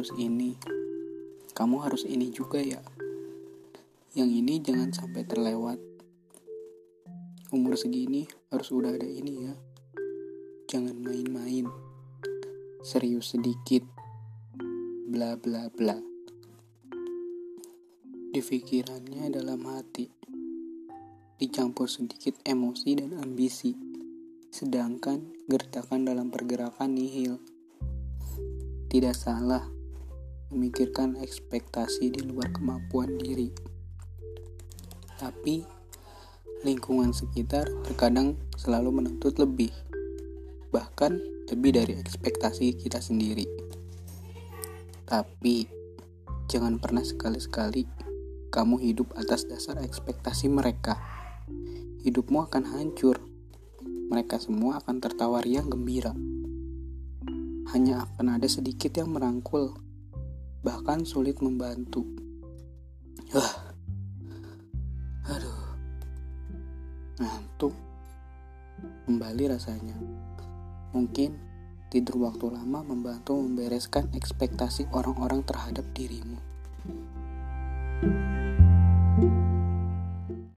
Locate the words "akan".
52.50-52.74, 54.82-54.98, 58.02-58.34